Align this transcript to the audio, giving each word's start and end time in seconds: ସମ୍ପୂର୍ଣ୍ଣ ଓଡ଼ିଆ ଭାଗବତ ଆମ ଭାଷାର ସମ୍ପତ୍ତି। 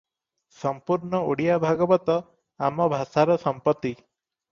ସମ୍ପୂର୍ଣ୍ଣ 0.59 1.19
ଓଡ଼ିଆ 1.33 1.57
ଭାଗବତ 1.65 2.15
ଆମ 2.69 2.87
ଭାଷାର 2.95 3.37
ସମ୍ପତ୍ତି। 3.45 3.93